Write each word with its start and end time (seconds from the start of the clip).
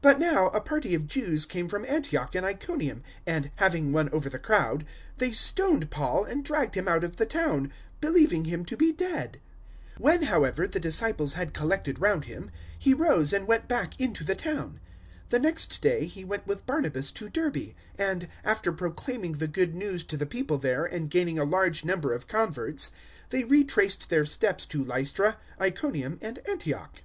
014:019 0.00 0.02
But 0.02 0.18
now 0.20 0.46
a 0.50 0.60
party 0.60 0.94
of 0.94 1.08
Jews 1.08 1.44
came 1.44 1.68
from 1.68 1.84
Antioch 1.86 2.36
and 2.36 2.46
Iconium, 2.46 3.02
and, 3.26 3.50
having 3.56 3.90
won 3.90 4.08
over 4.10 4.28
the 4.28 4.38
crowd, 4.38 4.86
they 5.18 5.32
stoned 5.32 5.90
Paul 5.90 6.22
and 6.24 6.44
dragged 6.44 6.76
him 6.76 6.86
out 6.86 7.02
of 7.02 7.16
the 7.16 7.26
town, 7.26 7.72
believing 8.00 8.44
him 8.44 8.64
to 8.64 8.76
be 8.76 8.92
dead. 8.92 9.40
014:020 9.98 10.00
When, 10.04 10.22
however, 10.22 10.68
the 10.68 10.78
disciples 10.78 11.32
had 11.32 11.52
collected 11.52 12.00
round 12.00 12.26
him, 12.26 12.52
he 12.78 12.94
rose 12.94 13.32
and 13.32 13.48
went 13.48 13.66
back 13.66 14.00
into 14.00 14.22
the 14.22 14.36
town. 14.36 14.78
The 15.30 15.40
next 15.40 15.82
day 15.82 16.06
he 16.06 16.24
went 16.24 16.46
with 16.46 16.64
Barnabas 16.64 17.10
to 17.10 17.28
Derbe; 17.28 17.56
014:021 17.98 17.98
and, 17.98 18.28
after 18.44 18.70
proclaiming 18.72 19.32
the 19.32 19.48
Good 19.48 19.74
News 19.74 20.04
to 20.04 20.16
the 20.16 20.26
people 20.26 20.58
there 20.58 20.84
and 20.84 21.10
gaining 21.10 21.40
a 21.40 21.44
large 21.44 21.84
number 21.84 22.12
of 22.14 22.28
converts, 22.28 22.92
they 23.30 23.42
retraced 23.42 24.10
their 24.10 24.24
steps 24.24 24.64
to 24.66 24.84
Lystra, 24.84 25.38
Iconium, 25.60 26.20
and 26.22 26.38
Antioch. 26.48 27.02